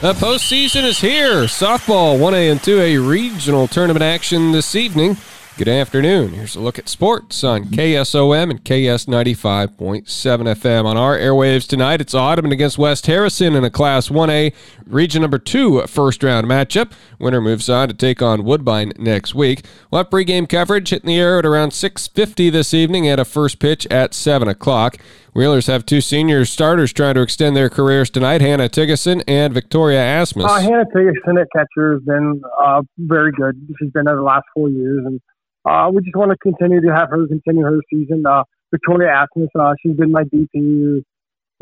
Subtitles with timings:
[0.00, 1.42] The postseason is here.
[1.42, 5.18] Softball 1A and 2A regional tournament action this evening.
[5.60, 6.30] Good afternoon.
[6.30, 10.86] Here's a look at sports on KSOM and KS 95.7 FM.
[10.86, 14.54] On our airwaves tonight, it's Audubon against West Harrison in a Class 1A
[14.86, 16.92] Region Number 2 first round matchup.
[17.18, 19.62] Winner moves on to take on Woodbine next week.
[19.90, 23.58] We'll have pregame coverage hitting the air at around 6.50 this evening and a first
[23.58, 24.96] pitch at 7 o'clock.
[25.34, 30.00] Wheelers have two senior starters trying to extend their careers tonight, Hannah Tigeson and Victoria
[30.00, 30.48] Asmus.
[30.48, 33.60] Uh, Hannah Tigeson at catcher has been uh, very good.
[33.78, 35.20] She's been there the last four years, and
[35.64, 38.24] uh, we just want to continue to have her continue her season.
[38.26, 41.02] Uh, Victoria Asmus, uh, she's been my DP,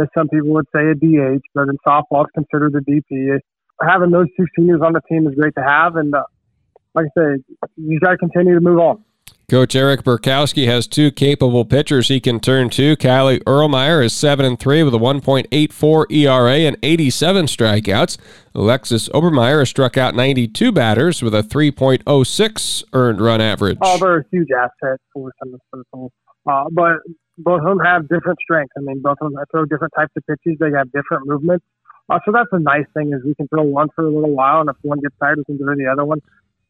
[0.01, 3.39] as some people would say a DH, but in softball it's considered a DP.
[3.81, 6.23] Having those two seniors on the team is great to have, and uh,
[6.95, 7.45] like I said,
[7.77, 9.05] you got to continue to move on.
[9.51, 12.95] Coach Eric Burkowski has two capable pitchers he can turn to.
[12.97, 18.19] Callie Erlmeyer is 7 and 3 with a 1.84 ERA and 87 strikeouts.
[18.55, 23.79] Alexis Obermeyer has struck out 92 batters with a 3.06 earned run average.
[23.81, 25.59] Oh, they're huge asset for some
[25.95, 26.13] of
[26.47, 26.99] uh, But
[27.39, 28.75] both of them have different strengths.
[28.77, 30.59] I mean, both of them throw different types of pitches.
[30.61, 31.65] They have different movements.
[32.11, 34.61] Uh, so that's a nice thing is we can throw one for a little while,
[34.61, 36.21] and if one gets tired, we can throw the other one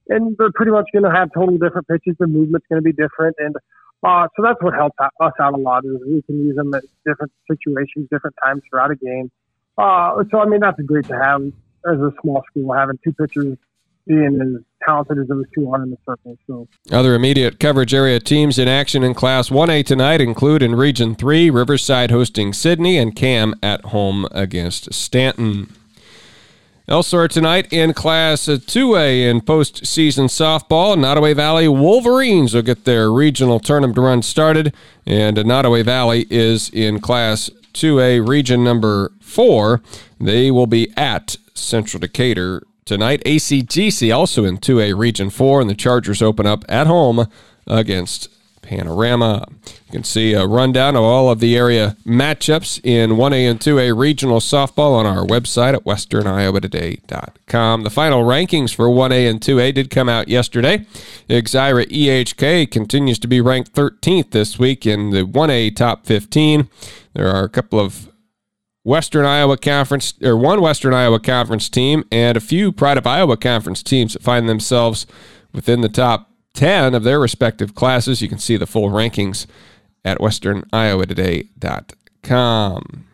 [0.09, 2.17] and they're pretty much going to have totally different pitches.
[2.19, 3.57] The movement's going to be different, and
[4.03, 6.85] uh, so that's what helps us out a lot is we can use them at
[7.05, 9.31] different situations, different times throughout a game.
[9.77, 11.43] Uh, so I mean that's great to have
[11.87, 13.57] as a small school having two pitchers
[14.07, 16.37] being as talented as those two are in the circle.
[16.47, 21.15] So other immediate coverage area teams in action in Class 1A tonight include in Region
[21.15, 25.69] 3 Riverside hosting Sidney and Cam at home against Stanton.
[26.89, 33.61] Elsewhere tonight in Class 2A in postseason softball, Nodaway Valley Wolverines will get their regional
[33.61, 34.73] tournament run started,
[35.05, 39.83] and Nodaway Valley is in Class 2A region number 4.
[40.19, 43.23] They will be at Central Decatur tonight.
[43.27, 47.29] ACGC also in 2A region 4, and the Chargers open up at home
[47.67, 48.31] against
[48.63, 49.47] Panorama.
[49.67, 53.99] You can see a rundown of all of the area matchups in 1A and 2A
[53.99, 57.83] regional softball on our website at westerniowatoday.com.
[57.83, 60.87] The final rankings for 1A and 2A did come out yesterday.
[61.29, 66.69] Exira EHK continues to be ranked 13th this week in the 1A top 15.
[67.15, 68.09] There are a couple of
[68.85, 73.37] Western Iowa Conference, or one Western Iowa Conference team, and a few Pride of Iowa
[73.37, 75.07] Conference teams that find themselves
[75.53, 76.28] within the top
[76.59, 78.21] 10 of their respective classes.
[78.21, 79.47] You can see the full rankings
[80.05, 83.05] at westerniowatoday.com.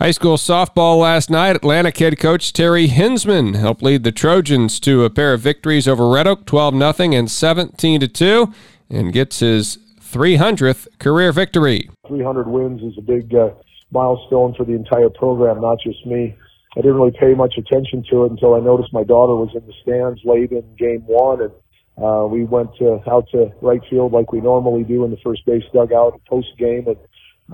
[0.00, 1.54] High school softball last night.
[1.54, 6.10] Atlantic head coach Terry Hinsman helped lead the Trojans to a pair of victories over
[6.10, 8.52] Red Oak, 12 0 and 17 2,
[8.90, 11.88] and gets his 300th career victory.
[12.08, 13.50] 300 wins is a big uh,
[13.92, 16.34] milestone for the entire program, not just me.
[16.76, 19.64] I didn't really pay much attention to it until I noticed my daughter was in
[19.66, 21.52] the stands late in game one, and
[22.02, 25.44] uh, we went uh, out to right field like we normally do in the first
[25.46, 26.96] base dugout post game, and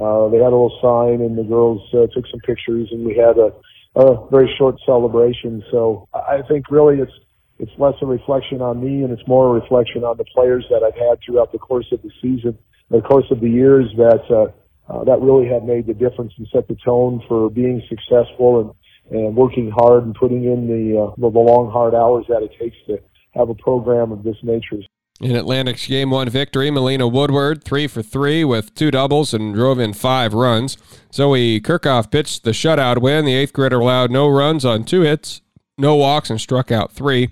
[0.02, 3.16] uh, they had a little sign, and the girls uh, took some pictures, and we
[3.16, 3.52] had a,
[3.94, 5.62] a very short celebration.
[5.70, 7.12] So I think really it's
[7.58, 10.82] it's less a reflection on me, and it's more a reflection on the players that
[10.82, 12.58] I've had throughout the course of the season,
[12.90, 16.48] the course of the years that uh, uh, that really have made the difference and
[16.52, 18.70] set the tone for being successful and
[19.16, 22.76] and working hard and putting in the uh, the long hard hours that it takes
[22.86, 22.98] to
[23.34, 24.82] have a program of this nature.
[25.20, 29.78] In Atlantic's game one victory, Melina Woodward, three for three with two doubles and drove
[29.78, 30.76] in five runs.
[31.12, 33.24] Zoe Kirchhoff pitched the shutout win.
[33.24, 35.40] The eighth grader allowed no runs on two hits,
[35.78, 37.30] no walks, and struck out three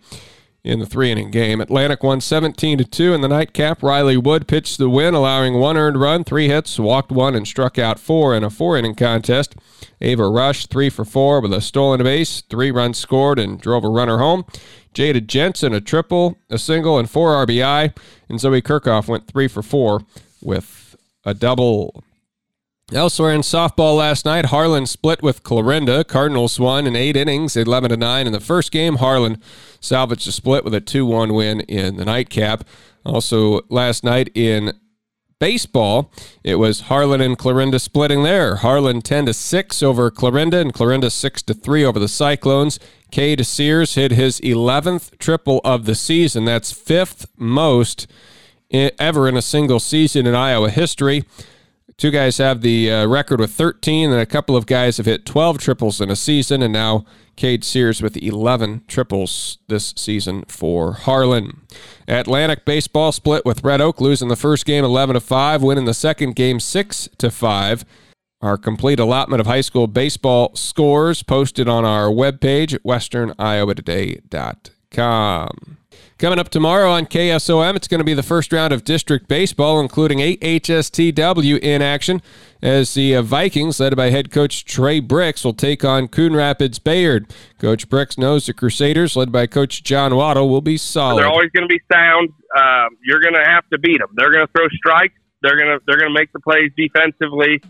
[0.62, 1.60] in the three inning game.
[1.60, 3.82] Atlantic won 17 to 2 in the nightcap.
[3.82, 7.78] Riley Wood pitched the win, allowing one earned run, three hits, walked one, and struck
[7.78, 9.54] out four in a four inning contest.
[10.00, 13.88] Ava Rush, three for four with a stolen base, three runs scored, and drove a
[13.88, 14.44] runner home.
[14.94, 17.96] Jada Jensen, a triple, a single, and four RBI.
[18.28, 20.02] And Zoe Kirchhoff went three for four
[20.42, 22.02] with a double.
[22.92, 26.02] Elsewhere in softball last night, Harlan split with Clarinda.
[26.02, 28.96] Cardinals won in eight innings, 11 to 9 in the first game.
[28.96, 29.40] Harlan
[29.78, 32.64] salvaged a split with a 2 1 win in the nightcap.
[33.04, 34.72] Also, last night in
[35.40, 36.12] baseball,
[36.44, 38.56] it was Harlan and Clarinda splitting there.
[38.56, 42.78] Harlan 10 to 6 over Clarinda, and Clarinda 6 to 3 over the Cyclones.
[43.10, 46.44] Cade Sears hit his 11th triple of the season.
[46.44, 48.06] That's fifth most
[48.70, 51.24] ever in a single season in Iowa history.
[52.00, 55.26] Two guys have the uh, record with 13, and a couple of guys have hit
[55.26, 57.04] 12 triples in a season, and now
[57.36, 61.60] Cade Sears with 11 triples this season for Harlan.
[62.08, 65.92] Atlantic baseball split with Red Oak, losing the first game 11 to 5, winning the
[65.92, 67.84] second game 6 to 5.
[68.40, 75.79] Our complete allotment of high school baseball scores posted on our webpage at westerniowatoday.com.
[76.18, 79.80] Coming up tomorrow on KSOM, it's going to be the first round of district baseball,
[79.80, 82.20] including AHSTW in action,
[82.60, 86.78] as the uh, Vikings, led by head coach Trey Bricks, will take on Coon Rapids
[86.78, 87.32] Bayard.
[87.58, 91.22] Coach Bricks knows the Crusaders, led by Coach John Waddle, will be solid.
[91.22, 92.28] They're always going to be sound.
[92.54, 94.10] Um, you're going to have to beat them.
[94.14, 95.14] They're going to throw strikes.
[95.42, 97.62] They're going to they're going to make the plays defensively,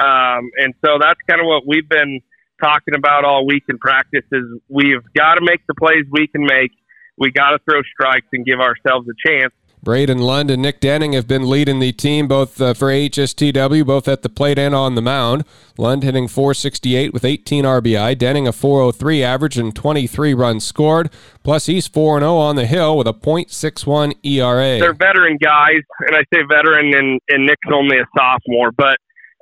[0.00, 2.20] um, and so that's kind of what we've been
[2.62, 4.22] talking about all week in practice.
[4.30, 6.70] Is we've got to make the plays we can make
[7.18, 9.52] we got to throw strikes and give ourselves a chance.
[9.86, 14.08] Braden Lund and Nick Denning have been leading the team both uh, for HSTW, both
[14.08, 15.44] at the plate and on the mound.
[15.78, 21.08] Lund hitting 468 with 18 RBI, Denning a 403 average and 23 runs scored.
[21.44, 24.80] Plus, he's 4 0 on the hill with a .61 ERA.
[24.80, 28.96] They're veteran guys, and I say veteran, and, and Nick's only a sophomore, but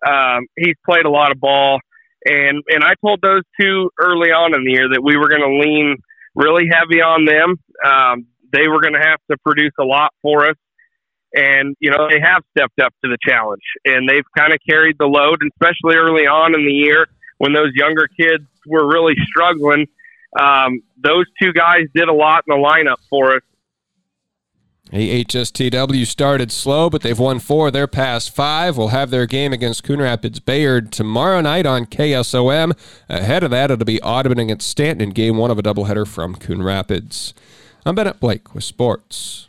[0.07, 1.81] um, he's played a lot of ball.
[2.27, 5.41] And, and I told those two early on in the year that we were going
[5.41, 5.97] to lean–
[6.35, 7.57] really heavy on them.
[7.85, 10.57] Um, they were going to have to produce a lot for us.
[11.35, 14.97] And, you know, they have stepped up to the challenge and they've kind of carried
[14.99, 17.09] the load, especially early on in the year
[17.39, 19.87] when those younger kids were really struggling.
[20.39, 23.43] Um, those two guys did a lot in the lineup for us
[24.93, 28.77] AHSTW started slow, but they've won four of their past five.
[28.77, 32.77] Will have their game against Coon Rapids Bayard tomorrow night on KSOM.
[33.09, 36.35] Ahead of that, it'll be Audubon against Stanton in game one of a doubleheader from
[36.35, 37.33] Coon Rapids.
[37.87, 39.49] I'm Bennett Blake with sports.